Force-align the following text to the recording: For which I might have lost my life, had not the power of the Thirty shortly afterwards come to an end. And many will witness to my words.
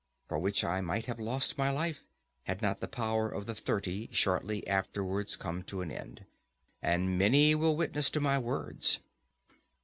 For 0.27 0.39
which 0.39 0.63
I 0.63 0.81
might 0.81 1.05
have 1.05 1.19
lost 1.19 1.59
my 1.59 1.69
life, 1.69 2.07
had 2.45 2.63
not 2.63 2.79
the 2.81 2.87
power 2.87 3.29
of 3.29 3.45
the 3.45 3.53
Thirty 3.53 4.09
shortly 4.11 4.67
afterwards 4.67 5.35
come 5.35 5.61
to 5.65 5.81
an 5.81 5.91
end. 5.91 6.25
And 6.81 7.19
many 7.19 7.53
will 7.53 7.75
witness 7.77 8.09
to 8.09 8.19
my 8.19 8.39
words. 8.39 8.97